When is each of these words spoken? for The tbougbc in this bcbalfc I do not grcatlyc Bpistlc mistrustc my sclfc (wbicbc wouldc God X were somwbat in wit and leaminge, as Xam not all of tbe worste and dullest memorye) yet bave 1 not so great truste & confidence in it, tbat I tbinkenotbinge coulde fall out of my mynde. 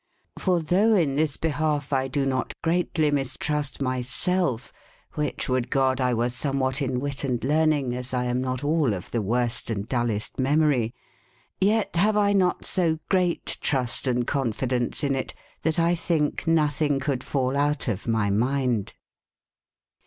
for 0.39 0.59
The 0.59 0.77
tbougbc 0.77 1.03
in 1.03 1.15
this 1.15 1.37
bcbalfc 1.37 1.93
I 1.93 2.07
do 2.07 2.25
not 2.25 2.55
grcatlyc 2.65 2.89
Bpistlc 2.93 3.11
mistrustc 3.13 3.81
my 3.83 3.99
sclfc 4.01 4.71
(wbicbc 5.13 5.45
wouldc 5.47 5.69
God 5.69 6.01
X 6.01 6.15
were 6.17 6.25
somwbat 6.25 6.81
in 6.81 6.99
wit 6.99 7.23
and 7.23 7.39
leaminge, 7.41 7.93
as 7.93 8.07
Xam 8.07 8.39
not 8.39 8.63
all 8.63 8.95
of 8.95 9.11
tbe 9.11 9.23
worste 9.23 9.69
and 9.69 9.87
dullest 9.87 10.37
memorye) 10.37 10.93
yet 11.59 11.93
bave 11.93 12.15
1 12.15 12.35
not 12.35 12.65
so 12.65 12.97
great 13.09 13.45
truste 13.61 14.25
& 14.25 14.25
confidence 14.25 15.03
in 15.03 15.13
it, 15.15 15.35
tbat 15.63 15.77
I 15.77 15.93
tbinkenotbinge 15.93 16.99
coulde 16.99 17.21
fall 17.23 17.55
out 17.55 17.87
of 17.87 18.07
my 18.07 18.31
mynde. 18.31 18.93